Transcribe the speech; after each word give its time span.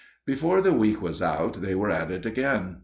Before 0.25 0.63
the 0.63 0.73
week 0.73 0.99
was 0.99 1.21
out 1.21 1.61
they 1.61 1.75
were 1.75 1.91
at 1.91 2.09
it 2.09 2.25
again. 2.25 2.77